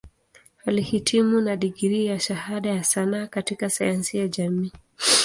Alihitimu 0.65 1.41
na 1.41 1.55
digrii 1.55 2.05
ya 2.05 2.19
Shahada 2.19 2.69
ya 2.69 2.83
Sanaa 2.83 3.27
katika 3.27 3.69
Sayansi 3.69 4.17
ya 4.17 4.27
Jamii. 4.27 4.71